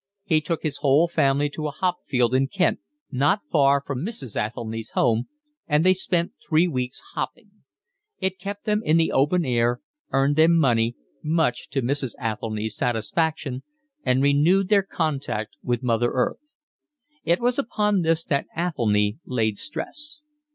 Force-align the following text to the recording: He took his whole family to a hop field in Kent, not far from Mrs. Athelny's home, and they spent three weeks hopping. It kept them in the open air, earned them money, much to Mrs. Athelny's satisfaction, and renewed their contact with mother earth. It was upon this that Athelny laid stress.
He 0.23 0.41
took 0.41 0.63
his 0.63 0.77
whole 0.77 1.07
family 1.07 1.47
to 1.51 1.67
a 1.67 1.69
hop 1.69 1.97
field 2.07 2.33
in 2.33 2.47
Kent, 2.47 2.79
not 3.11 3.41
far 3.51 3.83
from 3.85 4.03
Mrs. 4.03 4.35
Athelny's 4.35 4.89
home, 4.95 5.27
and 5.67 5.85
they 5.85 5.93
spent 5.93 6.31
three 6.43 6.67
weeks 6.67 6.99
hopping. 7.13 7.51
It 8.17 8.39
kept 8.39 8.65
them 8.65 8.81
in 8.83 8.97
the 8.97 9.11
open 9.11 9.45
air, 9.45 9.79
earned 10.09 10.37
them 10.37 10.57
money, 10.57 10.95
much 11.23 11.69
to 11.69 11.83
Mrs. 11.83 12.15
Athelny's 12.19 12.75
satisfaction, 12.75 13.61
and 14.03 14.23
renewed 14.23 14.69
their 14.69 14.81
contact 14.81 15.55
with 15.61 15.83
mother 15.83 16.09
earth. 16.13 16.55
It 17.23 17.39
was 17.39 17.59
upon 17.59 18.01
this 18.01 18.23
that 18.23 18.47
Athelny 18.57 19.19
laid 19.23 19.59
stress. 19.59 20.23